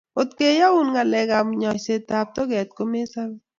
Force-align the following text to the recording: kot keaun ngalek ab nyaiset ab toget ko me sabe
kot 0.15 0.29
keaun 0.37 0.87
ngalek 0.93 1.29
ab 1.39 1.47
nyaiset 1.59 2.07
ab 2.19 2.29
toget 2.35 2.69
ko 2.77 2.83
me 2.91 2.99
sabe 3.13 3.37